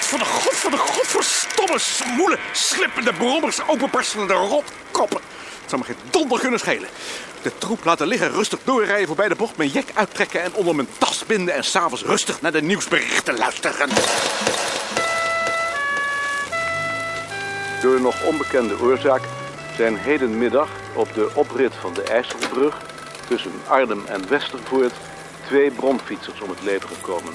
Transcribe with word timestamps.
Van 0.00 0.18
de 0.18 0.24
God 0.24 0.54
van 0.54 0.70
de 0.70 0.76
God 0.76 1.06
voor 1.06 1.24
stomme, 1.24 1.78
smoele, 1.78 2.38
slippende, 2.52 3.12
brommers, 3.12 3.60
openbarstende 3.66 4.32
rotkoppen. 4.32 5.20
Het 5.60 5.70
zou 5.70 5.80
me 5.80 5.86
geen 5.86 6.10
donder 6.10 6.40
kunnen 6.40 6.58
schelen. 6.58 6.88
De 7.42 7.58
troep 7.58 7.84
laten 7.84 8.06
liggen, 8.06 8.30
rustig 8.30 8.58
doorrijden 8.64 9.06
voorbij 9.06 9.28
de 9.28 9.34
bocht, 9.34 9.56
mijn 9.56 9.70
jek 9.70 9.90
uittrekken 9.94 10.42
en 10.42 10.54
onder 10.54 10.74
mijn 10.74 10.88
tas 10.98 11.24
binden 11.26 11.54
en 11.54 11.64
s'avonds 11.64 12.02
rustig 12.02 12.40
naar 12.40 12.52
de 12.52 12.62
nieuwsberichten 12.62 13.36
luisteren. 13.38 13.88
Door 17.82 17.94
een 17.94 18.02
nog 18.02 18.24
onbekende 18.24 18.80
oorzaak 18.80 19.22
zijn 19.76 19.96
hedenmiddag 19.96 20.68
op 20.94 21.14
de 21.14 21.30
oprit 21.34 21.74
van 21.80 21.94
de 21.94 22.02
IJsselbrug 22.02 22.76
tussen 23.28 23.52
Arnhem 23.66 24.06
en 24.06 24.28
Westervoort 24.28 24.92
twee 25.46 25.70
bronfietsers 25.70 26.40
om 26.40 26.50
het 26.50 26.62
leven 26.62 26.88
gekomen. 26.88 27.32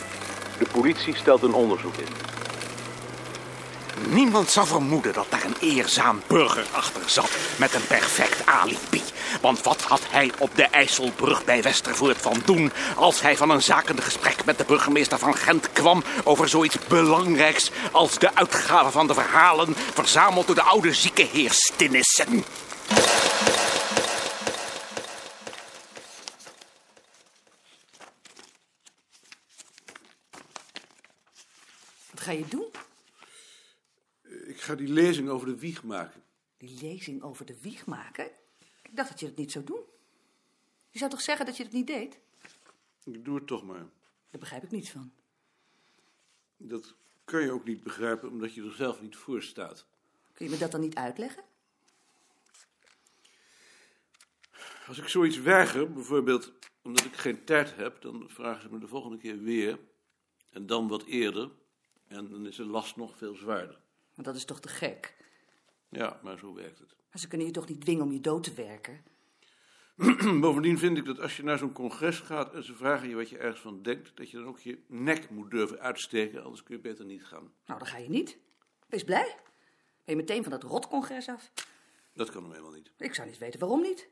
De 0.57 0.65
politie 0.71 1.15
stelt 1.15 1.41
een 1.41 1.53
onderzoek 1.53 1.95
in. 1.95 2.32
Niemand 4.09 4.49
zou 4.49 4.67
vermoeden 4.67 5.13
dat 5.13 5.25
daar 5.29 5.43
een 5.43 5.55
eerzaam 5.59 6.21
burger 6.27 6.65
achter 6.71 7.01
zat 7.05 7.29
met 7.55 7.73
een 7.73 7.87
perfect 7.87 8.45
alibi. 8.45 9.01
Want 9.41 9.61
wat 9.61 9.81
had 9.81 10.01
hij 10.09 10.31
op 10.37 10.55
de 10.55 10.63
IJsselbrug 10.63 11.45
bij 11.45 11.61
Westervoort 11.61 12.17
van 12.17 12.41
doen... 12.45 12.71
als 12.95 13.21
hij 13.21 13.37
van 13.37 13.49
een 13.49 13.61
zakende 13.61 14.01
gesprek 14.01 14.45
met 14.45 14.57
de 14.57 14.65
burgemeester 14.65 15.17
van 15.17 15.35
Gent 15.35 15.71
kwam... 15.71 16.03
over 16.23 16.49
zoiets 16.49 16.77
belangrijks 16.87 17.71
als 17.91 18.19
de 18.19 18.35
uitgave 18.35 18.91
van 18.91 19.07
de 19.07 19.13
verhalen... 19.13 19.75
verzameld 19.93 20.45
door 20.45 20.55
de 20.55 20.61
oude 20.61 20.93
zieke 20.93 21.27
heer 21.31 21.51
Stinnissen. 21.51 22.43
Wat 32.11 32.21
ga 32.21 32.31
je 32.31 32.45
doen? 32.49 32.82
Ik 34.63 34.69
ga 34.69 34.75
die 34.75 34.87
lezing 34.87 35.29
over 35.29 35.47
de 35.47 35.57
wieg 35.57 35.83
maken. 35.83 36.23
Die 36.57 36.81
lezing 36.81 37.21
over 37.21 37.45
de 37.45 37.61
wieg 37.61 37.85
maken? 37.85 38.31
Ik 38.81 38.95
dacht 38.95 39.09
dat 39.09 39.19
je 39.19 39.25
het 39.25 39.35
niet 39.35 39.51
zou 39.51 39.65
doen. 39.65 39.81
Je 40.89 40.97
zou 40.97 41.11
toch 41.11 41.21
zeggen 41.21 41.45
dat 41.45 41.57
je 41.57 41.63
het 41.63 41.71
niet 41.71 41.87
deed? 41.87 42.19
Ik 43.03 43.25
doe 43.25 43.35
het 43.35 43.47
toch 43.47 43.63
maar. 43.63 43.85
Daar 44.29 44.39
begrijp 44.39 44.63
ik 44.63 44.71
niets 44.71 44.89
van. 44.89 45.11
Dat 46.57 46.95
kan 47.25 47.41
je 47.41 47.51
ook 47.51 47.65
niet 47.65 47.83
begrijpen, 47.83 48.29
omdat 48.29 48.53
je 48.53 48.63
er 48.63 48.73
zelf 48.73 49.01
niet 49.01 49.15
voor 49.15 49.41
staat. 49.41 49.85
Kun 50.33 50.45
je 50.45 50.51
me 50.51 50.57
dat 50.57 50.71
dan 50.71 50.81
niet 50.81 50.95
uitleggen? 50.95 51.43
Als 54.87 54.97
ik 54.97 55.07
zoiets 55.07 55.37
weiger, 55.37 55.93
bijvoorbeeld 55.93 56.53
omdat 56.81 57.05
ik 57.05 57.15
geen 57.15 57.43
tijd 57.43 57.75
heb, 57.75 58.01
dan 58.01 58.29
vragen 58.29 58.61
ze 58.61 58.69
me 58.71 58.79
de 58.79 58.87
volgende 58.87 59.17
keer 59.17 59.41
weer. 59.41 59.79
En 60.49 60.65
dan 60.65 60.87
wat 60.87 61.03
eerder. 61.03 61.49
En 62.07 62.29
dan 62.29 62.47
is 62.47 62.55
de 62.55 62.65
last 62.65 62.95
nog 62.95 63.17
veel 63.17 63.35
zwaarder. 63.35 63.82
Want 64.13 64.27
dat 64.27 64.35
is 64.35 64.45
toch 64.45 64.59
te 64.59 64.67
gek? 64.67 65.15
Ja, 65.89 66.19
maar 66.23 66.37
zo 66.37 66.53
werkt 66.53 66.79
het. 66.79 66.95
Maar 67.11 67.21
ze 67.21 67.27
kunnen 67.27 67.47
je 67.47 67.53
toch 67.53 67.67
niet 67.67 67.81
dwingen 67.81 68.03
om 68.03 68.11
je 68.11 68.21
dood 68.21 68.43
te 68.43 68.53
werken? 68.53 69.03
Bovendien 70.41 70.77
vind 70.77 70.97
ik 70.97 71.05
dat 71.05 71.19
als 71.19 71.37
je 71.37 71.43
naar 71.43 71.57
zo'n 71.57 71.73
congres 71.73 72.19
gaat 72.19 72.53
en 72.53 72.63
ze 72.63 72.75
vragen 72.75 73.09
je 73.09 73.15
wat 73.15 73.29
je 73.29 73.37
ergens 73.37 73.61
van 73.61 73.81
denkt, 73.81 74.17
dat 74.17 74.29
je 74.29 74.37
dan 74.37 74.45
ook 74.45 74.59
je 74.59 74.83
nek 74.87 75.29
moet 75.29 75.51
durven 75.51 75.79
uitsteken, 75.79 76.43
anders 76.43 76.63
kun 76.63 76.75
je 76.75 76.81
beter 76.81 77.05
niet 77.05 77.25
gaan. 77.25 77.53
Nou, 77.65 77.79
dan 77.79 77.87
ga 77.87 77.97
je 77.97 78.09
niet. 78.09 78.37
Wees 78.87 79.03
blij. 79.03 79.35
Ben 80.05 80.15
je 80.15 80.21
meteen 80.21 80.43
van 80.43 80.51
dat 80.51 80.63
rotcongres 80.63 81.29
af? 81.29 81.51
Dat 82.13 82.29
kan 82.29 82.43
hem 82.43 82.51
helemaal 82.51 82.73
niet. 82.73 82.91
Ik 82.97 83.13
zou 83.13 83.27
niet 83.27 83.37
weten 83.37 83.59
waarom 83.59 83.81
niet. 83.81 84.09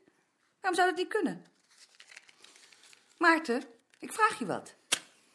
Waarom 0.60 0.80
zou 0.80 0.88
dat 0.88 0.98
niet 0.98 1.08
kunnen? 1.08 1.44
Maarten, 3.18 3.62
ik 3.98 4.12
vraag 4.12 4.38
je 4.38 4.46
wat. 4.46 4.74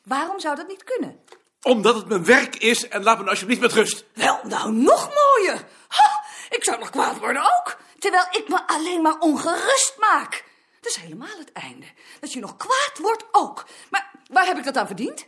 Waarom 0.03 0.40
zou 0.40 0.56
dat 0.56 0.68
niet 0.68 0.84
kunnen? 0.84 1.20
Omdat 1.67 1.95
het 1.95 2.07
mijn 2.07 2.25
werk 2.25 2.55
is 2.55 2.88
en 2.88 3.03
laat 3.03 3.19
me 3.19 3.29
alsjeblieft 3.29 3.61
met 3.61 3.73
rust. 3.73 4.05
Wel, 4.13 4.39
nou, 4.44 4.72
nog 4.72 5.13
mooier. 5.13 5.67
Ha, 5.88 6.25
ik 6.50 6.63
zou 6.63 6.79
nog 6.79 6.89
kwaad 6.89 7.19
worden 7.19 7.41
ook. 7.41 7.78
Terwijl 8.00 8.28
ik 8.31 8.47
me 8.47 8.67
alleen 8.67 9.01
maar 9.01 9.19
ongerust 9.19 9.95
maak. 10.00 10.45
Dat 10.81 10.91
is 10.91 10.95
helemaal 10.95 11.38
het 11.38 11.51
einde. 11.51 11.85
Dat 12.19 12.33
je 12.33 12.39
nog 12.39 12.55
kwaad 12.57 12.97
wordt 13.01 13.25
ook. 13.31 13.66
Maar 13.89 14.11
waar 14.31 14.45
heb 14.45 14.57
ik 14.57 14.63
dat 14.63 14.78
aan 14.78 14.88
verdiend? 14.88 15.28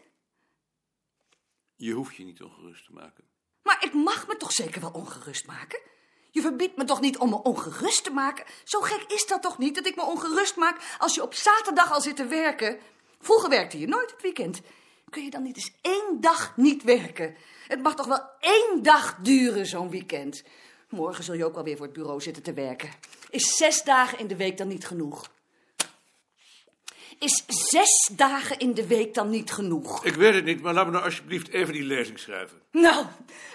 Je 1.76 1.92
hoeft 1.92 2.16
je 2.16 2.24
niet 2.24 2.42
ongerust 2.42 2.86
te 2.86 2.92
maken. 2.94 3.24
Maar 3.64 3.84
ik 3.84 3.94
mag 3.94 4.28
me 4.28 4.38
toch 4.38 4.52
zeker 4.52 4.82
wel 4.82 4.92
ongerust 4.92 5.46
maken? 5.46 5.80
Je 6.32 6.42
verbiedt 6.42 6.78
me 6.78 6.84
toch 6.84 7.02
niet 7.02 7.18
om 7.18 7.30
me 7.30 7.44
ongerust 7.44 8.04
te 8.04 8.12
maken? 8.12 8.46
Zo 8.64 8.82
gek 8.82 9.04
is 9.08 9.26
dat 9.26 9.42
toch 9.42 9.58
niet, 9.58 9.76
dat 9.76 9.86
ik 9.86 9.96
me 9.96 10.02
ongerust 10.02 10.56
maak 10.56 10.96
als 10.98 11.16
je 11.16 11.22
op 11.22 11.34
zaterdag 11.34 11.92
al 11.92 12.02
zit 12.02 12.16
te 12.16 12.26
werken? 12.26 12.80
Vroeger 13.20 13.50
werkte 13.50 13.80
je 13.80 13.88
nooit 13.88 14.12
het 14.12 14.22
weekend. 14.22 14.62
Kun 15.10 15.24
je 15.24 15.30
dan 15.30 15.44
niet 15.44 15.56
eens 15.56 15.72
één 15.82 16.18
dag 16.22 16.54
niet 16.56 16.84
werken? 16.84 17.36
Het 17.68 17.82
mag 17.82 17.96
toch 17.96 18.08
wel 18.08 18.22
één 18.40 18.84
dag 18.84 19.18
duren, 19.22 19.66
zo'n 19.66 19.90
weekend? 19.90 20.44
Morgen 20.90 21.24
zul 21.24 21.34
je 21.34 21.46
ook 21.46 21.54
wel 21.54 21.64
weer 21.64 21.78
voor 21.78 21.86
het 21.86 21.96
bureau 21.96 22.22
zitten 22.22 22.44
te 22.44 22.54
werken. 22.54 22.90
Is 23.30 23.56
zes 23.56 23.84
dagen 23.84 24.20
in 24.20 24.28
de 24.28 24.36
week 24.36 24.58
dan 24.58 24.68
niet 24.68 24.88
genoeg? 24.88 25.32
Is 27.20 27.44
zes 27.48 28.10
dagen 28.12 28.60
in 28.60 28.74
de 28.74 28.88
week 28.88 29.14
dan 29.14 29.30
niet 29.30 29.52
genoeg? 29.52 30.06
Ik 30.06 30.16
weet 30.16 30.34
het 30.34 30.46
niet, 30.46 30.62
maar 30.62 30.74
laat 30.74 30.86
me 30.86 30.92
nou 30.92 31.04
alsjeblieft 31.04 31.50
even 31.50 31.74
die 31.74 31.84
lezing 31.84 32.20
schrijven. 32.20 32.62
Nou, 32.72 33.06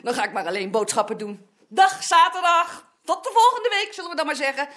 dan 0.02 0.14
ga 0.14 0.24
ik 0.24 0.32
maar 0.32 0.46
alleen 0.46 0.70
boodschappen 0.70 1.18
doen. 1.18 1.46
Dag 1.68 2.02
zaterdag. 2.02 2.92
Tot 3.04 3.24
de 3.24 3.30
volgende 3.32 3.68
week, 3.68 3.94
zullen 3.94 4.10
we 4.10 4.16
dan 4.16 4.26
maar 4.26 4.36
zeggen. 4.36 4.68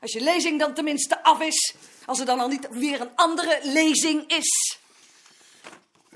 Als 0.00 0.12
je 0.12 0.20
lezing 0.20 0.58
dan 0.58 0.74
tenminste 0.74 1.22
af 1.22 1.40
is. 1.40 1.74
Als 2.04 2.20
er 2.20 2.26
dan 2.26 2.40
al 2.40 2.48
niet 2.48 2.68
weer 2.70 3.00
een 3.00 3.14
andere 3.14 3.60
lezing 3.62 4.26
is. 4.26 4.78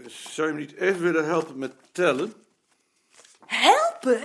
Zou 0.06 0.48
je 0.48 0.54
me 0.54 0.60
niet 0.60 0.76
even 0.76 1.00
willen 1.00 1.24
helpen 1.24 1.58
met 1.58 1.72
tellen? 1.92 2.34
Helpen? 3.46 4.22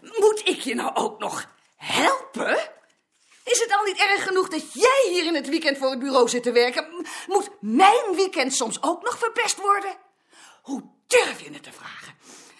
Moet 0.00 0.42
ik 0.44 0.60
je 0.60 0.74
nou 0.74 0.94
ook 0.94 1.18
nog 1.18 1.46
helpen? 1.76 2.58
Is 3.44 3.58
het 3.58 3.72
al 3.78 3.84
niet 3.84 3.98
erg 3.98 4.24
genoeg 4.24 4.48
dat 4.48 4.72
jij 4.72 5.08
hier 5.08 5.24
in 5.24 5.34
het 5.34 5.48
weekend 5.48 5.78
voor 5.78 5.90
het 5.90 5.98
bureau 5.98 6.28
zit 6.28 6.42
te 6.42 6.52
werken? 6.52 7.06
Moet 7.26 7.50
mijn 7.60 8.14
weekend 8.14 8.54
soms 8.54 8.82
ook 8.82 9.02
nog 9.02 9.18
verpest 9.18 9.56
worden? 9.56 9.96
Hoe 10.62 10.82
durf 11.06 11.40
je 11.40 11.52
het 11.52 11.62
te 11.62 11.72
vragen? 11.72 12.14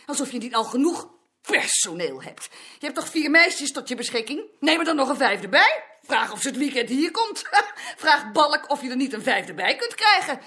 Alsof 0.07 0.33
je 0.33 0.39
niet 0.39 0.55
al 0.55 0.65
genoeg 0.65 1.09
personeel 1.41 2.23
hebt. 2.23 2.49
Je 2.79 2.87
hebt 2.87 2.95
toch 2.95 3.09
vier 3.09 3.31
meisjes 3.31 3.73
tot 3.73 3.89
je 3.89 3.95
beschikking? 3.95 4.43
Neem 4.61 4.79
er 4.79 4.85
dan 4.85 4.97
nog 4.97 5.09
een 5.09 5.17
vijfde 5.17 5.49
bij. 5.49 5.85
Vraag 6.03 6.33
of 6.33 6.41
ze 6.41 6.49
het 6.49 6.57
weekend 6.57 6.89
hier 6.89 7.11
komt. 7.11 7.43
Vraag 7.97 8.33
Balk 8.33 8.71
of 8.71 8.83
je 8.83 8.91
er 8.91 8.97
niet 8.97 9.13
een 9.13 9.23
vijfde 9.23 9.55
bij 9.55 9.77
kunt 9.77 9.95
krijgen. 9.95 10.41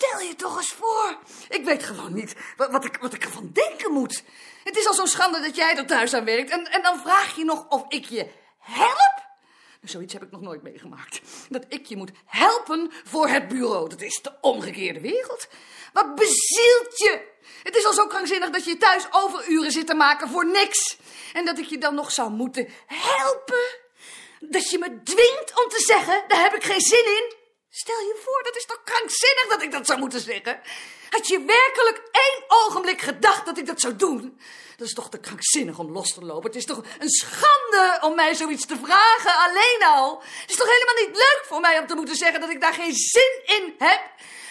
Stel 0.00 0.20
je 0.20 0.34
toch 0.34 0.56
eens 0.56 0.72
voor. 0.72 1.18
Ik 1.48 1.64
weet 1.64 1.82
gewoon 1.82 2.14
niet 2.14 2.34
wat, 2.56 2.70
wat, 2.70 2.84
ik, 2.84 2.96
wat 3.00 3.14
ik 3.14 3.24
ervan 3.24 3.50
denken 3.52 3.92
moet. 3.92 4.22
Het 4.64 4.76
is 4.76 4.86
al 4.86 4.94
zo'n 4.94 5.06
schande 5.06 5.40
dat 5.40 5.56
jij 5.56 5.76
er 5.76 5.86
thuis 5.86 6.14
aan 6.14 6.24
werkt. 6.24 6.50
En, 6.50 6.64
en 6.70 6.82
dan 6.82 7.00
vraag 7.00 7.36
je 7.36 7.44
nog 7.44 7.68
of 7.68 7.84
ik 7.88 8.04
je 8.04 8.30
help? 8.58 9.26
Zoiets 9.82 10.12
heb 10.12 10.22
ik 10.22 10.30
nog 10.30 10.40
nooit 10.40 10.62
meegemaakt. 10.62 11.20
Dat 11.48 11.64
ik 11.68 11.86
je 11.86 11.96
moet 11.96 12.10
helpen 12.24 12.90
voor 13.04 13.28
het 13.28 13.48
bureau. 13.48 13.88
Dat 13.88 14.00
is 14.00 14.22
de 14.22 14.32
omgekeerde 14.40 15.00
wereld. 15.00 15.48
Wat 15.92 16.14
bezielt 16.14 16.98
je? 16.98 17.36
Het 17.62 17.76
is 17.76 17.86
al 17.86 17.92
zo 17.92 18.06
krankzinnig 18.06 18.50
dat 18.50 18.64
je 18.64 18.76
thuis 18.76 19.06
overuren 19.10 19.72
zit 19.72 19.86
te 19.86 19.94
maken 19.94 20.28
voor 20.28 20.46
niks. 20.46 20.98
En 21.32 21.44
dat 21.44 21.58
ik 21.58 21.66
je 21.66 21.78
dan 21.78 21.94
nog 21.94 22.12
zou 22.12 22.30
moeten 22.30 22.68
helpen. 22.86 23.78
Dat 24.40 24.70
je 24.70 24.78
me 24.78 25.02
dwingt 25.02 25.64
om 25.64 25.68
te 25.68 25.82
zeggen, 25.86 26.24
daar 26.28 26.42
heb 26.42 26.54
ik 26.54 26.64
geen 26.64 26.80
zin 26.80 27.04
in. 27.04 27.37
Stel 27.70 28.00
je 28.00 28.20
voor, 28.24 28.42
dat 28.42 28.56
is 28.56 28.66
toch 28.66 28.82
krankzinnig 28.84 29.46
dat 29.48 29.62
ik 29.62 29.72
dat 29.72 29.86
zou 29.86 29.98
moeten 29.98 30.20
zeggen? 30.20 30.60
Had 31.10 31.28
je 31.28 31.38
werkelijk 31.38 32.08
één 32.12 32.44
ogenblik 32.48 33.00
gedacht 33.00 33.46
dat 33.46 33.58
ik 33.58 33.66
dat 33.66 33.80
zou 33.80 33.96
doen? 33.96 34.40
Dat 34.76 34.86
is 34.86 34.94
toch 34.94 35.10
te 35.10 35.18
krankzinnig 35.18 35.78
om 35.78 35.92
los 35.92 36.14
te 36.14 36.24
lopen. 36.24 36.46
Het 36.46 36.56
is 36.56 36.64
toch 36.64 36.82
een 36.98 37.10
schande 37.10 37.98
om 38.00 38.14
mij 38.14 38.34
zoiets 38.34 38.66
te 38.66 38.76
vragen, 38.84 39.34
alleen 39.34 39.82
al. 39.84 40.22
Het 40.40 40.50
is 40.50 40.56
toch 40.56 40.70
helemaal 40.70 41.04
niet 41.06 41.16
leuk 41.16 41.42
voor 41.46 41.60
mij 41.60 41.78
om 41.78 41.86
te 41.86 41.94
moeten 41.94 42.16
zeggen 42.16 42.40
dat 42.40 42.50
ik 42.50 42.60
daar 42.60 42.74
geen 42.74 42.94
zin 42.94 43.42
in 43.44 43.74
heb? 43.78 44.00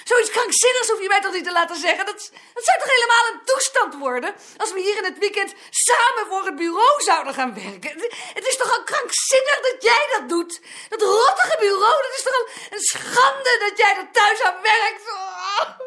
Zoiets 0.07 0.29
krankzinnigs 0.29 0.89
hoef 0.89 1.01
je 1.01 1.07
mij 1.07 1.21
toch 1.21 1.33
niet 1.33 1.43
te 1.43 1.51
laten 1.51 1.75
zeggen? 1.75 2.05
Dat, 2.05 2.31
dat 2.53 2.63
zou 2.63 2.79
toch 2.79 2.91
helemaal 2.95 3.25
een 3.31 3.45
toestand 3.45 3.95
worden? 3.95 4.35
Als 4.57 4.73
we 4.73 4.79
hier 4.79 4.97
in 4.97 5.03
het 5.03 5.17
weekend 5.17 5.53
samen 5.69 6.27
voor 6.29 6.45
het 6.45 6.55
bureau 6.55 7.01
zouden 7.01 7.33
gaan 7.33 7.53
werken. 7.53 7.91
Het, 7.91 8.15
het 8.33 8.45
is 8.45 8.57
toch 8.57 8.71
al 8.71 8.83
krankzinnig 8.83 9.59
dat 9.61 9.83
jij 9.83 10.07
dat 10.17 10.29
doet? 10.29 10.61
Dat 10.89 11.01
rottige 11.01 11.57
bureau, 11.59 12.01
dat 12.03 12.13
is 12.15 12.23
toch 12.23 12.33
al 12.33 12.47
een 12.69 12.83
schande 12.83 13.57
dat 13.59 13.77
jij 13.77 13.95
er 13.97 14.11
thuis 14.11 14.41
aan 14.41 14.61
werkt? 14.61 15.03
Oh. 15.11 15.79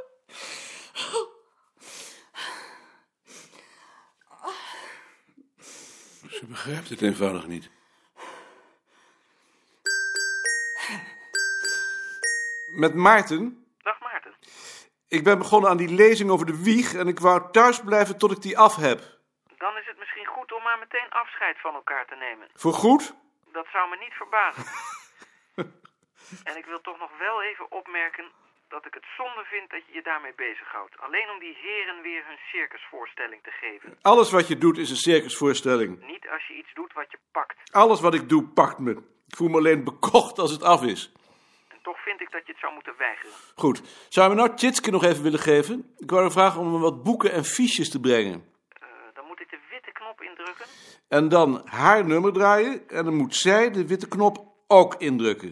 Ze 6.30 6.46
begrijpt 6.46 6.88
het 6.88 7.02
eenvoudig 7.02 7.46
niet. 7.46 7.68
Met 12.70 12.94
Maarten. 12.94 13.59
Ik 15.16 15.24
ben 15.24 15.38
begonnen 15.38 15.70
aan 15.70 15.76
die 15.76 15.94
lezing 16.02 16.30
over 16.30 16.46
de 16.46 16.62
wieg 16.62 16.94
en 16.94 17.08
ik 17.08 17.18
wou 17.18 17.50
thuis 17.50 17.80
blijven 17.80 18.18
tot 18.18 18.30
ik 18.30 18.42
die 18.42 18.58
af 18.58 18.76
heb. 18.76 18.98
Dan 19.64 19.76
is 19.80 19.86
het 19.86 19.98
misschien 19.98 20.26
goed 20.26 20.52
om 20.52 20.62
maar 20.62 20.78
meteen 20.78 21.10
afscheid 21.10 21.60
van 21.60 21.74
elkaar 21.74 22.06
te 22.06 22.14
nemen. 22.14 22.48
Voor 22.54 22.72
goed? 22.72 23.14
Dat 23.52 23.66
zou 23.72 23.90
me 23.90 23.96
niet 23.96 24.12
verbazen. 24.22 24.64
en 26.48 26.56
ik 26.56 26.64
wil 26.64 26.80
toch 26.80 26.98
nog 26.98 27.10
wel 27.18 27.42
even 27.42 27.72
opmerken 27.72 28.24
dat 28.68 28.86
ik 28.86 28.94
het 28.94 29.06
zonde 29.16 29.44
vind 29.44 29.70
dat 29.70 29.82
je 29.86 29.92
je 29.92 30.02
daarmee 30.02 30.34
bezighoudt. 30.36 30.98
Alleen 30.98 31.30
om 31.30 31.38
die 31.38 31.56
heren 31.62 32.02
weer 32.02 32.22
hun 32.26 32.40
circusvoorstelling 32.52 33.42
te 33.42 33.50
geven. 33.50 33.98
Alles 34.02 34.30
wat 34.30 34.48
je 34.48 34.58
doet 34.58 34.78
is 34.78 34.90
een 34.90 35.04
circusvoorstelling. 35.10 36.06
Niet 36.06 36.28
als 36.28 36.46
je 36.46 36.54
iets 36.54 36.74
doet 36.74 36.92
wat 36.92 37.10
je 37.10 37.18
pakt. 37.32 37.56
Alles 37.72 38.00
wat 38.00 38.14
ik 38.14 38.28
doe 38.28 38.48
pakt 38.48 38.78
me. 38.78 38.90
Ik 39.30 39.36
voel 39.36 39.48
me 39.48 39.56
alleen 39.56 39.84
bekocht 39.84 40.38
als 40.38 40.50
het 40.50 40.62
af 40.62 40.82
is. 40.82 41.12
Toch 41.82 42.02
vind 42.02 42.20
ik 42.20 42.30
dat 42.30 42.46
je 42.46 42.52
het 42.52 42.60
zou 42.60 42.72
moeten 42.72 42.94
weigeren. 42.98 43.32
Goed. 43.54 44.06
Zou 44.08 44.28
je 44.28 44.34
me 44.34 44.40
nou 44.40 44.56
Tjitske 44.56 44.90
nog 44.90 45.04
even 45.04 45.22
willen 45.22 45.38
geven? 45.38 45.94
Ik 45.98 46.10
wou 46.10 46.22
haar 46.22 46.30
vragen 46.30 46.60
om 46.60 46.70
me 46.72 46.78
wat 46.78 47.02
boeken 47.02 47.32
en 47.32 47.44
fiches 47.44 47.90
te 47.90 48.00
brengen. 48.00 48.44
Eh, 48.68 48.88
dan 49.14 49.26
moet 49.26 49.40
ik 49.40 49.50
de 49.50 49.58
witte 49.70 49.92
knop 49.92 50.22
indrukken. 50.22 50.66
En 51.08 51.28
dan 51.28 51.62
haar 51.68 52.04
nummer 52.04 52.32
draaien. 52.32 52.88
En 52.88 53.04
dan 53.04 53.14
moet 53.14 53.34
zij 53.34 53.70
de 53.70 53.86
witte 53.86 54.08
knop 54.08 54.38
ook 54.66 54.94
indrukken. 54.94 55.48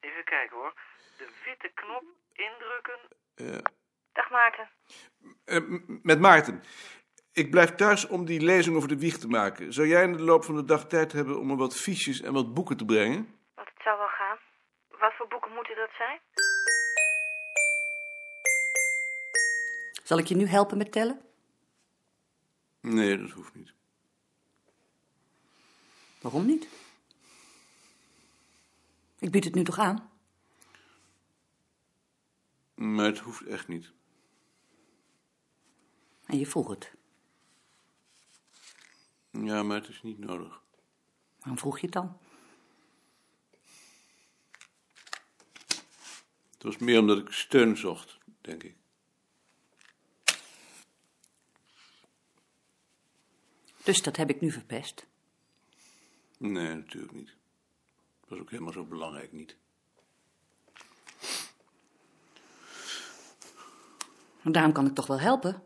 Even 0.00 0.24
kijken 0.24 0.56
hoor. 0.56 0.72
De 1.18 1.28
witte 1.44 1.70
knop 1.74 2.04
indrukken. 2.32 2.98
Dag 4.12 4.30
Maarten. 4.30 4.68
Eh, 5.44 5.62
met 6.02 6.20
Maarten. 6.20 6.62
Ik 7.32 7.50
blijf 7.50 7.74
thuis 7.74 8.06
om 8.06 8.24
die 8.24 8.40
lezing 8.40 8.76
over 8.76 8.88
de 8.88 8.98
wieg 8.98 9.18
te 9.18 9.28
maken. 9.28 9.72
Zou 9.72 9.86
jij 9.86 10.02
in 10.02 10.12
de 10.12 10.22
loop 10.22 10.44
van 10.44 10.56
de 10.56 10.64
dag 10.64 10.86
tijd 10.86 11.12
hebben 11.12 11.38
om 11.38 11.46
me 11.46 11.56
wat 11.56 11.76
fiches 11.76 12.20
en 12.20 12.32
wat 12.32 12.54
boeken 12.54 12.76
te 12.76 12.84
brengen? 12.84 13.38
Want 13.54 13.68
het 13.68 13.82
zou 13.82 13.98
wel 13.98 14.08
gaan. 14.08 14.38
Wat 15.00 15.12
voor 15.16 15.28
boeken 15.28 15.52
moeten 15.52 15.76
dat 15.76 15.90
zijn? 15.96 16.20
Zal 20.04 20.18
ik 20.18 20.26
je 20.26 20.36
nu 20.36 20.46
helpen 20.46 20.78
met 20.78 20.92
tellen? 20.92 21.20
Nee, 22.80 23.18
dat 23.18 23.30
hoeft 23.30 23.54
niet. 23.54 23.72
Waarom 26.20 26.46
niet? 26.46 26.68
Ik 29.18 29.30
bied 29.30 29.44
het 29.44 29.54
nu 29.54 29.64
toch 29.64 29.78
aan? 29.78 30.10
Maar 32.74 33.04
het 33.04 33.18
hoeft 33.18 33.46
echt 33.46 33.68
niet. 33.68 33.92
En 36.26 36.38
je 36.38 36.46
vroeg 36.46 36.68
het. 36.68 36.92
Ja, 39.30 39.62
maar 39.62 39.76
het 39.76 39.88
is 39.88 40.02
niet 40.02 40.18
nodig. 40.18 40.62
Waarom 41.38 41.58
vroeg 41.58 41.78
je 41.78 41.84
het 41.86 41.94
dan? 41.94 42.18
Het 46.58 46.66
was 46.66 46.78
meer 46.78 46.98
omdat 46.98 47.18
ik 47.18 47.32
steun 47.32 47.76
zocht, 47.76 48.18
denk 48.40 48.62
ik. 48.62 48.76
Dus 53.82 54.02
dat 54.02 54.16
heb 54.16 54.30
ik 54.30 54.40
nu 54.40 54.50
verpest. 54.50 55.06
Nee, 56.38 56.74
natuurlijk 56.74 57.12
niet. 57.12 57.36
Het 58.20 58.28
was 58.28 58.38
ook 58.38 58.50
helemaal 58.50 58.72
zo 58.72 58.84
belangrijk 58.84 59.32
niet. 59.32 59.56
Daarom 64.42 64.72
kan 64.72 64.86
ik 64.86 64.94
toch 64.94 65.06
wel 65.06 65.20
helpen. 65.20 65.64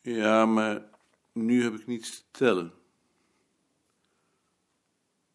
Ja, 0.00 0.46
maar 0.46 0.90
nu 1.32 1.62
heb 1.62 1.74
ik 1.74 1.86
niets 1.86 2.10
te 2.10 2.22
tellen. 2.30 2.74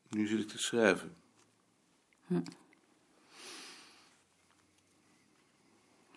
Nu 0.09 0.27
zit 0.27 0.39
ik 0.39 0.47
te 0.47 0.57
schrijven. 0.57 1.15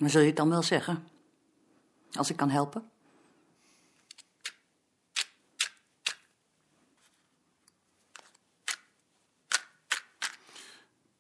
Maar 0.01 0.11
zul 0.11 0.21
je 0.21 0.27
het 0.27 0.37
dan 0.37 0.49
wel 0.49 0.63
zeggen? 0.63 1.09
Als 2.13 2.31
ik 2.31 2.37
kan 2.37 2.51
helpen? 2.51 2.91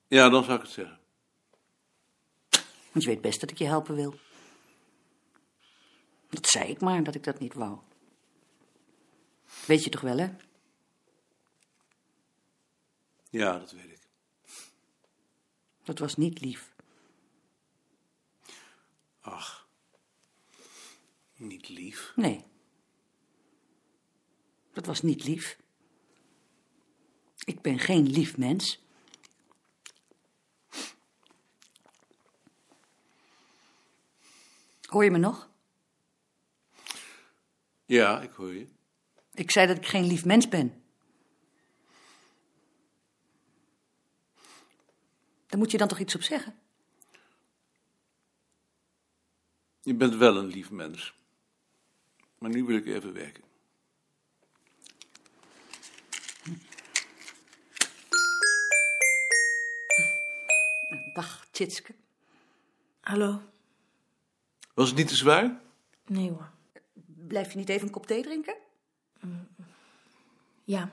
Ja, 0.06 0.28
dan 0.28 0.44
zou 0.44 0.56
ik 0.56 0.62
het 0.62 0.72
zeggen. 0.72 0.98
Want 2.92 3.04
je 3.04 3.10
weet 3.10 3.20
best 3.20 3.40
dat 3.40 3.50
ik 3.50 3.58
je 3.58 3.66
helpen 3.66 3.94
wil. 3.94 4.14
Dat 6.30 6.46
zei 6.46 6.68
ik 6.68 6.80
maar, 6.80 7.04
dat 7.04 7.14
ik 7.14 7.24
dat 7.24 7.38
niet 7.38 7.54
wou. 7.54 7.78
Weet 9.66 9.84
je 9.84 9.90
toch 9.90 10.00
wel, 10.00 10.18
hè? 10.18 10.30
Ja, 13.30 13.58
dat 13.58 13.70
weet 13.70 13.90
ik. 13.90 14.06
Dat 15.84 15.98
was 15.98 16.16
niet 16.16 16.40
lief. 16.40 16.69
Ach. 19.20 19.68
Niet 21.36 21.68
lief. 21.68 22.12
Nee. 22.16 22.44
Dat 24.72 24.86
was 24.86 25.02
niet 25.02 25.24
lief. 25.24 25.58
Ik 27.44 27.60
ben 27.62 27.78
geen 27.78 28.06
lief 28.06 28.36
mens. 28.36 28.82
Hoor 34.82 35.04
je 35.04 35.10
me 35.10 35.18
nog? 35.18 35.50
Ja, 37.86 38.20
ik 38.20 38.32
hoor 38.32 38.54
je. 38.54 38.68
Ik 39.34 39.50
zei 39.50 39.66
dat 39.66 39.76
ik 39.76 39.86
geen 39.86 40.04
lief 40.04 40.24
mens 40.24 40.48
ben. 40.48 40.82
Daar 45.46 45.58
moet 45.58 45.70
je 45.70 45.78
dan 45.78 45.88
toch 45.88 45.98
iets 45.98 46.14
op 46.14 46.22
zeggen? 46.22 46.58
Je 49.90 49.96
bent 49.96 50.14
wel 50.14 50.36
een 50.36 50.46
lief 50.46 50.70
mens. 50.70 51.14
Maar 52.38 52.50
nu 52.50 52.64
wil 52.64 52.76
ik 52.76 52.86
even 52.86 53.12
werken. 53.12 53.44
Dag, 61.14 61.46
Tjitske. 61.50 61.94
Hallo? 63.00 63.42
Was 64.74 64.88
het 64.88 64.96
niet 64.98 65.08
te 65.08 65.16
zwaar? 65.16 65.60
Nee 66.06 66.30
hoor. 66.30 66.50
Blijf 67.04 67.50
je 67.52 67.58
niet 67.58 67.68
even 67.68 67.86
een 67.86 67.92
kop 67.92 68.06
thee 68.06 68.22
drinken? 68.22 68.56
Ja. 70.64 70.90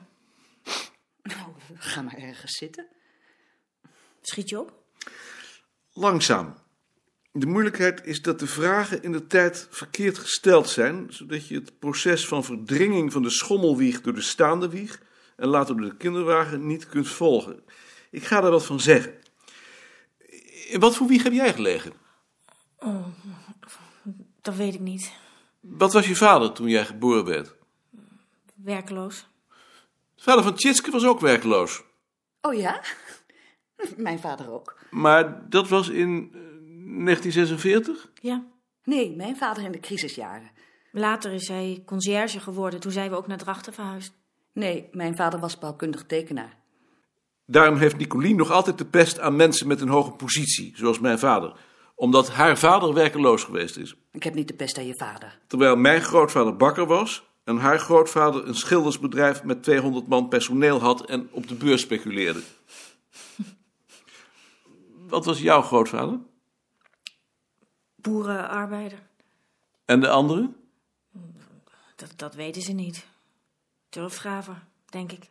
Nou, 1.22 1.52
ga 1.74 2.02
maar 2.02 2.16
ergens 2.16 2.56
zitten. 2.56 2.88
Schiet 4.20 4.48
je 4.48 4.60
op? 4.60 4.84
Langzaam. 5.92 6.54
De 7.38 7.46
moeilijkheid 7.46 8.06
is 8.06 8.22
dat 8.22 8.38
de 8.38 8.46
vragen 8.46 9.02
in 9.02 9.12
de 9.12 9.26
tijd 9.26 9.66
verkeerd 9.70 10.18
gesteld 10.18 10.68
zijn, 10.68 11.06
zodat 11.08 11.48
je 11.48 11.54
het 11.54 11.78
proces 11.78 12.26
van 12.26 12.44
verdringing 12.44 13.12
van 13.12 13.22
de 13.22 13.30
schommelwieg 13.30 14.00
door 14.00 14.14
de 14.14 14.20
staande 14.20 14.68
wieg 14.68 15.02
en 15.36 15.48
later 15.48 15.76
door 15.76 15.88
de 15.88 15.96
kinderwagen 15.96 16.66
niet 16.66 16.86
kunt 16.86 17.08
volgen. 17.08 17.62
Ik 18.10 18.24
ga 18.24 18.40
daar 18.40 18.50
wat 18.50 18.66
van 18.66 18.80
zeggen. 18.80 19.14
In 20.68 20.80
wat 20.80 20.96
voor 20.96 21.06
wieg 21.06 21.22
heb 21.22 21.32
jij 21.32 21.54
gelegen? 21.54 21.92
Dat 24.40 24.54
weet 24.54 24.74
ik 24.74 24.80
niet. 24.80 25.12
Wat 25.60 25.92
was 25.92 26.06
je 26.08 26.16
vader 26.16 26.52
toen 26.52 26.68
jij 26.68 26.84
geboren 26.84 27.24
werd? 27.24 27.54
Werkloos. 28.54 29.26
De 30.14 30.22
vader 30.22 30.42
van 30.42 30.54
Tjitske 30.54 30.90
was 30.90 31.04
ook 31.04 31.20
werkloos. 31.20 31.82
Oh 32.40 32.54
ja? 32.54 32.82
Mijn 33.96 34.18
vader 34.18 34.50
ook. 34.50 34.78
Maar 34.90 35.48
dat 35.48 35.68
was 35.68 35.88
in 35.88 36.46
1946? 36.94 38.10
Ja. 38.20 38.44
Nee, 38.84 39.16
mijn 39.16 39.36
vader 39.36 39.64
in 39.64 39.72
de 39.72 39.80
crisisjaren. 39.80 40.50
Later 40.92 41.32
is 41.32 41.48
hij 41.48 41.82
conciërge 41.86 42.40
geworden. 42.40 42.80
Toen 42.80 42.92
zijn 42.92 43.10
we 43.10 43.16
ook 43.16 43.26
naar 43.26 43.38
Drachten 43.38 43.72
verhuisd. 43.72 44.12
Nee, 44.52 44.88
mijn 44.92 45.16
vader 45.16 45.40
was 45.40 45.58
bouwkundig 45.58 46.04
tekenaar. 46.06 46.56
Daarom 47.46 47.76
heeft 47.76 47.96
Nicolien 47.96 48.36
nog 48.36 48.50
altijd 48.50 48.78
de 48.78 48.86
pest 48.86 49.20
aan 49.20 49.36
mensen 49.36 49.68
met 49.68 49.80
een 49.80 49.88
hoge 49.88 50.10
positie, 50.10 50.72
zoals 50.76 50.98
mijn 50.98 51.18
vader. 51.18 51.52
Omdat 51.94 52.30
haar 52.30 52.58
vader 52.58 52.94
werkeloos 52.94 53.44
geweest 53.44 53.76
is. 53.76 53.94
Ik 54.12 54.22
heb 54.22 54.34
niet 54.34 54.48
de 54.48 54.54
pest 54.54 54.78
aan 54.78 54.86
je 54.86 54.96
vader. 54.96 55.38
Terwijl 55.46 55.76
mijn 55.76 56.00
grootvader 56.00 56.56
bakker 56.56 56.86
was 56.86 57.26
en 57.44 57.56
haar 57.56 57.78
grootvader 57.78 58.48
een 58.48 58.54
schildersbedrijf 58.54 59.44
met 59.44 59.62
200 59.62 60.06
man 60.06 60.28
personeel 60.28 60.80
had 60.80 61.06
en 61.06 61.28
op 61.30 61.48
de 61.48 61.54
beurs 61.54 61.80
speculeerde. 61.80 62.40
Wat 65.08 65.24
was 65.24 65.40
jouw 65.40 65.62
grootvader? 65.62 66.18
Boerenarbeider. 68.00 68.98
En 69.84 70.00
de 70.00 70.08
andere? 70.08 70.52
Dat, 71.96 72.12
dat 72.16 72.34
weten 72.34 72.62
ze 72.62 72.72
niet. 72.72 73.06
Turfgraver, 73.88 74.66
denk 74.86 75.12
ik. 75.12 75.30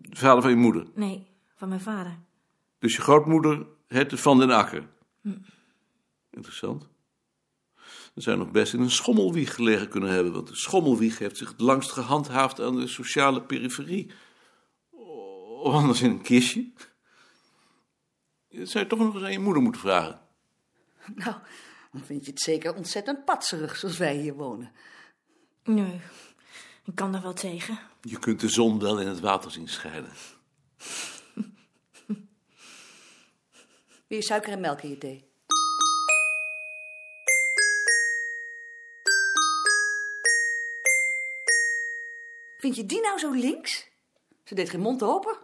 De 0.00 0.16
vader 0.16 0.42
van 0.42 0.50
je 0.50 0.56
moeder. 0.56 0.86
Nee, 0.94 1.26
van 1.54 1.68
mijn 1.68 1.80
vader. 1.80 2.18
Dus 2.78 2.96
je 2.96 3.02
grootmoeder 3.02 3.66
heette 3.86 4.16
Van 4.16 4.38
den 4.38 4.50
Akker. 4.50 4.88
Interessant. 6.30 6.88
Dan 8.14 8.22
zou 8.22 8.38
je 8.38 8.42
nog 8.42 8.52
best 8.52 8.74
in 8.74 8.80
een 8.80 8.90
schommelwieg 8.90 9.54
gelegen 9.54 9.88
kunnen 9.88 10.10
hebben, 10.10 10.32
want 10.32 10.48
de 10.48 10.56
schommelwieg 10.56 11.18
heeft 11.18 11.36
zich 11.36 11.48
het 11.48 11.60
langst 11.60 11.90
gehandhaafd 11.90 12.60
aan 12.60 12.76
de 12.76 12.86
sociale 12.86 13.42
periferie. 13.42 14.10
Of 15.62 15.74
anders 15.74 16.02
in 16.02 16.10
een 16.10 16.22
kistje. 16.22 16.72
Dat 18.48 18.68
zou 18.68 18.84
je 18.84 18.90
toch 18.90 18.98
nog 18.98 19.14
eens 19.14 19.24
aan 19.24 19.32
je 19.32 19.38
moeder 19.38 19.62
moeten 19.62 19.80
vragen. 19.80 20.20
Nou, 21.24 21.36
dan 21.92 22.04
vind 22.04 22.24
je 22.24 22.30
het 22.30 22.40
zeker 22.40 22.74
ontzettend 22.74 23.24
patserig 23.24 23.76
zoals 23.76 23.98
wij 23.98 24.16
hier 24.16 24.34
wonen. 24.34 24.72
Nee, 25.64 26.00
ik 26.84 26.94
kan 26.94 27.12
daar 27.12 27.22
wel 27.22 27.32
tegen. 27.32 27.78
Je 28.02 28.18
kunt 28.18 28.40
de 28.40 28.48
zon 28.48 28.78
wel 28.78 29.00
in 29.00 29.06
het 29.06 29.20
water 29.20 29.50
zien 29.50 29.68
schijnen. 29.68 30.12
Wil 34.06 34.18
je 34.18 34.22
suiker 34.22 34.52
en 34.52 34.60
melk 34.60 34.82
in 34.82 34.90
je 34.90 34.98
thee? 34.98 35.28
Vind 42.58 42.76
je 42.76 42.86
die 42.86 43.00
nou 43.00 43.18
zo 43.18 43.30
links? 43.30 43.88
Ze 44.44 44.54
deed 44.54 44.70
geen 44.70 44.80
mond 44.80 45.02
open. 45.02 45.38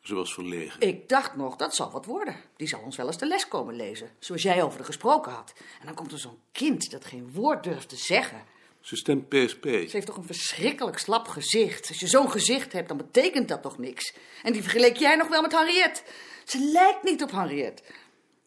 Ze 0.00 0.14
was 0.14 0.34
verlegen. 0.34 0.80
Ik 0.80 1.08
dacht 1.08 1.36
nog, 1.36 1.56
dat 1.56 1.74
zal 1.74 1.90
wat 1.90 2.04
worden. 2.04 2.36
Die 2.56 2.68
zal 2.68 2.80
ons 2.80 2.96
wel 2.96 3.06
eens 3.06 3.18
de 3.18 3.26
les 3.26 3.48
komen 3.48 3.76
lezen, 3.76 4.10
zoals 4.18 4.42
jij 4.42 4.62
over 4.62 4.78
de 4.78 4.84
gesproken 4.84 5.32
had. 5.32 5.52
En 5.80 5.86
dan 5.86 5.94
komt 5.94 6.12
er 6.12 6.18
zo'n 6.18 6.38
kind 6.52 6.90
dat 6.90 7.04
geen 7.04 7.32
woord 7.32 7.64
durft 7.64 7.88
te 7.88 7.96
zeggen. 7.96 8.44
Ze 8.80 8.96
stemt 8.96 9.28
PSP. 9.28 9.64
Ze 9.64 9.88
heeft 9.90 10.06
toch 10.06 10.16
een 10.16 10.24
verschrikkelijk 10.24 10.98
slap 10.98 11.28
gezicht. 11.28 11.88
Als 11.88 12.00
je 12.00 12.06
zo'n 12.06 12.30
gezicht 12.30 12.72
hebt, 12.72 12.88
dan 12.88 12.96
betekent 12.96 13.48
dat 13.48 13.62
toch 13.62 13.78
niks. 13.78 14.14
En 14.42 14.52
die 14.52 14.62
vergeleek 14.62 14.96
jij 14.96 15.16
nog 15.16 15.28
wel 15.28 15.42
met 15.42 15.52
Henriette. 15.52 16.02
Ze 16.44 16.58
lijkt 16.72 17.02
niet 17.02 17.22
op 17.22 17.30
Henriette. 17.30 17.82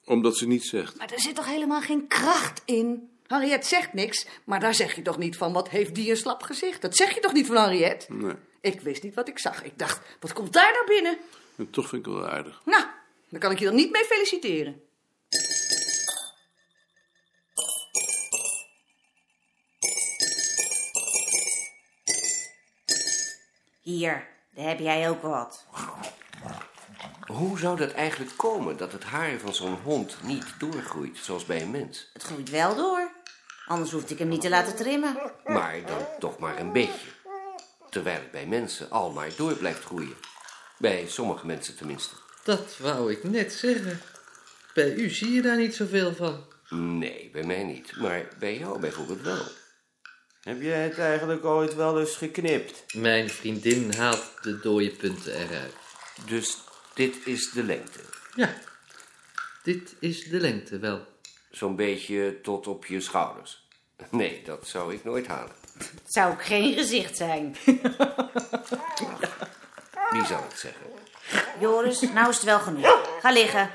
Omdat 0.06 0.38
ze 0.38 0.48
niet 0.48 0.64
zegt. 0.64 0.98
Maar 0.98 1.12
er 1.12 1.20
zit 1.20 1.36
toch 1.36 1.46
helemaal 1.46 1.82
geen 1.82 2.08
kracht 2.08 2.62
in? 2.66 3.10
Henriette 3.28 3.68
zegt 3.68 3.94
niks, 3.94 4.26
maar 4.44 4.60
daar 4.60 4.76
zeg 4.76 4.96
je 4.96 5.02
toch 5.02 5.18
niet 5.18 5.38
van... 5.38 5.54
wat 5.54 5.70
heeft 5.70 5.96
die 5.96 6.10
een 6.10 6.18
slap 6.18 6.44
gezicht? 6.44 6.82
Dat 6.82 6.96
zeg 6.96 7.14
je 7.14 7.20
toch 7.20 7.34
niet 7.34 7.48
van 7.48 7.56
Henriette? 7.56 8.14
Nee. 8.14 8.36
Ik 8.62 8.82
wist 8.82 9.04
niet 9.04 9.16
wat 9.16 9.28
ik 9.28 9.40
zag. 9.40 9.64
Ik 9.64 9.78
dacht, 9.78 10.02
wat 10.20 10.34
komt 10.34 10.54
daar 10.54 10.72
nou 10.72 10.86
binnen? 10.86 11.18
En 11.62 11.70
toch 11.70 11.88
vind 11.88 12.06
ik 12.06 12.12
het 12.12 12.22
wel 12.22 12.32
aardig. 12.32 12.62
Nou, 12.66 12.84
dan 13.30 13.40
kan 13.40 13.52
ik 13.52 13.60
je 13.60 13.66
er 13.66 13.74
niet 13.74 13.92
mee 13.92 14.04
feliciteren. 14.04 14.82
Hier, 23.82 24.28
daar 24.56 24.68
heb 24.68 24.80
jij 24.80 25.10
ook 25.10 25.22
wat. 25.22 25.66
Hoe 27.26 27.60
zou 27.60 27.78
dat 27.78 27.92
eigenlijk 27.92 28.38
komen 28.38 28.78
dat 28.78 28.92
het 28.92 29.04
haar 29.04 29.40
van 29.40 29.54
zo'n 29.54 29.80
hond 29.84 30.18
niet 30.24 30.60
doorgroeit, 30.60 31.18
zoals 31.18 31.46
bij 31.46 31.62
een 31.62 31.72
mens? 31.72 32.10
Het 32.14 32.24
groeit 32.24 32.50
wel 32.50 32.76
door. 32.76 33.12
Anders 33.66 33.92
hoefde 33.92 34.14
ik 34.14 34.20
hem 34.20 34.28
niet 34.28 34.42
te 34.42 34.50
laten 34.50 34.76
trimmen. 34.76 35.32
Maar 35.46 35.86
dan 35.86 36.08
toch 36.20 36.38
maar 36.38 36.60
een 36.60 36.72
beetje. 36.72 37.08
Terwijl 37.90 38.20
het 38.20 38.32
bij 38.32 38.46
mensen 38.46 38.90
al 38.90 39.12
maar 39.12 39.30
door 39.38 39.54
blijft 39.54 39.84
groeien. 39.84 40.31
Bij 40.82 41.08
sommige 41.08 41.46
mensen 41.46 41.76
tenminste. 41.76 42.16
Dat 42.44 42.78
wou 42.78 43.12
ik 43.12 43.24
net 43.24 43.54
zeggen. 43.54 44.02
Bij 44.74 44.94
u 44.94 45.10
zie 45.10 45.32
je 45.32 45.42
daar 45.42 45.58
niet 45.58 45.76
zoveel 45.76 46.16
van. 46.16 46.46
Nee, 46.70 47.30
bij 47.32 47.44
mij 47.44 47.64
niet. 47.64 47.96
Maar 47.98 48.28
bij 48.40 48.58
jou 48.58 48.80
bijvoorbeeld 48.80 49.22
wel. 49.22 49.44
Heb 50.42 50.62
jij 50.62 50.84
het 50.84 50.98
eigenlijk 50.98 51.46
ooit 51.46 51.76
wel 51.76 52.00
eens 52.00 52.16
geknipt? 52.16 52.94
Mijn 52.94 53.30
vriendin 53.30 53.94
haalt 53.94 54.32
de 54.42 54.60
dode 54.60 54.90
punten 54.90 55.34
eruit. 55.34 55.74
Dus 56.26 56.58
dit 56.94 57.16
is 57.26 57.52
de 57.52 57.64
lengte. 57.64 58.00
Ja, 58.36 58.54
dit 59.64 59.96
is 60.00 60.24
de 60.24 60.40
lengte 60.40 60.80
wel. 60.80 61.08
Zo'n 61.52 61.76
beetje 61.76 62.40
tot 62.42 62.68
op 62.68 62.86
je 62.86 63.00
schouders. 63.02 63.68
Nee, 64.10 64.42
dat 64.46 64.68
zou 64.68 64.94
ik 64.94 65.04
nooit 65.04 65.28
halen. 65.28 65.56
Het 65.78 66.14
zou 66.14 66.32
ook 66.32 66.44
geen 66.44 66.74
gezicht 66.74 67.18
zijn. 67.18 67.56
Wie 70.12 70.26
zou 70.26 70.44
het 70.44 70.60
zeggen? 70.60 70.86
Joris, 71.60 72.02
nou 72.02 72.30
is 72.30 72.36
het 72.36 72.46
wel 72.46 72.60
genoeg. 72.60 73.08
Ga 73.22 73.32
liggen. 73.32 73.72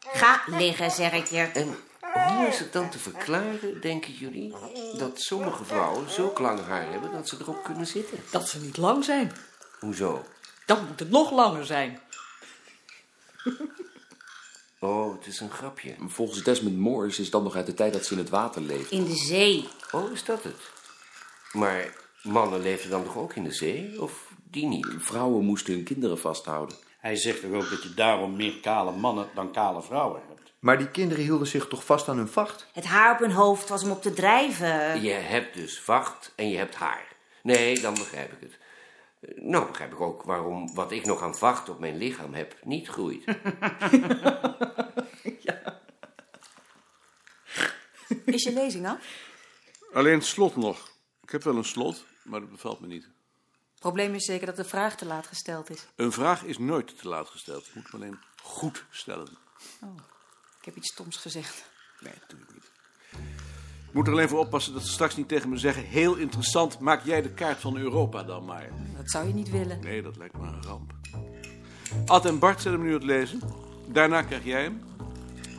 Ga 0.00 0.42
liggen, 0.46 0.90
zeg 0.90 1.12
ik 1.12 1.26
je. 1.26 1.40
En 1.40 1.76
hoe 2.14 2.46
is 2.46 2.58
het 2.58 2.72
dan 2.72 2.90
te 2.90 2.98
verklaren, 2.98 3.80
denken 3.80 4.12
jullie, 4.12 4.54
dat 4.96 5.20
sommige 5.20 5.64
vrouwen 5.64 6.10
zulk 6.10 6.38
lang 6.38 6.66
haar 6.66 6.90
hebben 6.90 7.12
dat 7.12 7.28
ze 7.28 7.36
erop 7.40 7.64
kunnen 7.64 7.86
zitten? 7.86 8.18
Dat 8.30 8.48
ze 8.48 8.60
niet 8.60 8.76
lang 8.76 9.04
zijn. 9.04 9.32
Hoezo? 9.80 10.24
Dan 10.66 10.86
moet 10.86 10.98
het 10.98 11.10
nog 11.10 11.30
langer 11.30 11.66
zijn. 11.66 12.00
Oh, 14.80 15.16
het 15.16 15.26
is 15.26 15.40
een 15.40 15.50
grapje. 15.50 15.94
Volgens 16.06 16.42
Desmond 16.42 16.78
Morris 16.78 17.18
is 17.18 17.30
dat 17.30 17.42
nog 17.42 17.56
uit 17.56 17.66
de 17.66 17.74
tijd 17.74 17.92
dat 17.92 18.06
ze 18.06 18.12
in 18.12 18.18
het 18.18 18.28
water 18.28 18.62
leefde. 18.62 18.96
In 18.96 19.04
de 19.04 19.16
zee. 19.16 19.68
Oh, 19.90 20.12
is 20.12 20.24
dat 20.24 20.42
het? 20.42 20.70
Maar 21.52 21.94
mannen 22.22 22.60
leefden 22.60 22.90
dan 22.90 23.04
toch 23.04 23.16
ook 23.16 23.34
in 23.34 23.44
de 23.44 23.52
zee? 23.52 24.02
Of 24.02 24.27
die 24.50 24.66
niet? 24.66 24.86
Vrouwen 24.98 25.44
moesten 25.44 25.74
hun 25.74 25.84
kinderen 25.84 26.18
vasthouden. 26.18 26.76
Hij 26.98 27.16
zegt 27.16 27.40
toch 27.40 27.52
ook 27.52 27.70
dat 27.70 27.82
je 27.82 27.94
daarom 27.94 28.36
meer 28.36 28.60
kale 28.60 28.92
mannen 28.92 29.28
dan 29.34 29.52
kale 29.52 29.82
vrouwen 29.82 30.22
hebt? 30.28 30.52
Maar 30.58 30.78
die 30.78 30.90
kinderen 30.90 31.24
hielden 31.24 31.46
zich 31.46 31.68
toch 31.68 31.84
vast 31.84 32.08
aan 32.08 32.16
hun 32.16 32.28
vacht? 32.28 32.66
Het 32.72 32.84
haar 32.84 33.12
op 33.12 33.18
hun 33.18 33.30
hoofd 33.30 33.68
was 33.68 33.82
om 33.82 33.90
op 33.90 34.02
te 34.02 34.12
drijven. 34.12 35.02
Je 35.02 35.10
hebt 35.10 35.54
dus 35.54 35.80
vacht 35.80 36.32
en 36.36 36.48
je 36.48 36.56
hebt 36.56 36.74
haar. 36.74 37.06
Nee, 37.42 37.80
dan 37.80 37.94
begrijp 37.94 38.32
ik 38.32 38.40
het. 38.40 38.58
Eh, 39.20 39.42
Nou 39.44 39.66
begrijp 39.66 39.92
ik 39.92 40.00
ook 40.00 40.22
waarom 40.22 40.74
wat 40.74 40.92
ik 40.92 41.04
nog 41.06 41.22
aan 41.22 41.34
vacht 41.36 41.68
op 41.68 41.78
mijn 41.78 41.96
lichaam 41.96 42.34
heb 42.34 42.56
niet 42.64 42.88
groeit. 42.88 43.24
Is 48.24 48.42
je 48.42 48.52
lezing 48.52 48.86
af? 48.88 48.98
Alleen 49.92 50.14
het 50.14 50.24
slot 50.26 50.56
nog. 50.56 50.90
Ik 51.22 51.30
heb 51.30 51.42
wel 51.42 51.56
een 51.56 51.64
slot, 51.64 52.04
maar 52.22 52.40
dat 52.40 52.50
bevalt 52.50 52.80
me 52.80 52.86
niet. 52.86 53.08
Het 53.78 53.86
probleem 53.86 54.14
is 54.14 54.24
zeker 54.24 54.46
dat 54.46 54.56
de 54.56 54.64
vraag 54.64 54.96
te 54.96 55.06
laat 55.06 55.26
gesteld 55.26 55.70
is. 55.70 55.86
Een 55.96 56.12
vraag 56.12 56.42
is 56.42 56.58
nooit 56.58 56.98
te 56.98 57.08
laat 57.08 57.28
gesteld. 57.28 57.66
Je 57.66 57.70
moet 57.74 57.90
hem 57.90 58.00
alleen 58.00 58.18
goed 58.42 58.84
stellen. 58.90 59.28
Ik 60.58 60.64
heb 60.64 60.76
iets 60.76 60.92
stoms 60.92 61.16
gezegd. 61.16 61.64
Nee, 62.00 62.12
natuurlijk 62.20 62.52
niet. 62.52 62.70
Ik 63.88 63.92
moet 63.92 64.06
er 64.06 64.12
alleen 64.12 64.28
voor 64.28 64.38
oppassen 64.38 64.72
dat 64.72 64.82
ze 64.82 64.92
straks 64.92 65.16
niet 65.16 65.28
tegen 65.28 65.48
me 65.48 65.56
zeggen... 65.56 65.82
heel 65.82 66.14
interessant, 66.14 66.78
maak 66.78 67.04
jij 67.04 67.22
de 67.22 67.30
kaart 67.30 67.60
van 67.60 67.76
Europa 67.76 68.22
dan 68.22 68.44
maar. 68.44 68.68
Dat 68.96 69.10
zou 69.10 69.26
je 69.26 69.34
niet 69.34 69.50
willen. 69.50 69.80
Nee, 69.80 70.02
dat 70.02 70.16
lijkt 70.16 70.36
me 70.36 70.46
een 70.46 70.62
ramp. 70.62 70.92
Ad 72.06 72.26
en 72.26 72.38
Bart 72.38 72.62
zetten 72.62 72.80
hem 72.80 72.88
nu 72.88 72.94
het 72.94 73.04
lezen. 73.04 73.40
Daarna 73.86 74.22
krijg 74.22 74.44
jij 74.44 74.62
hem. 74.62 74.82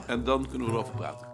En 0.07 0.23
dan 0.23 0.49
kunnen 0.49 0.67
we 0.67 0.73
erover 0.73 0.95
praten. 0.95 1.28